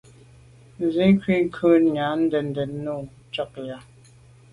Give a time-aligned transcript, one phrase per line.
[0.83, 3.81] Nzìkû’ cwɛ̌d nja ndèdndèd nùú ntchɔ́k á jáà.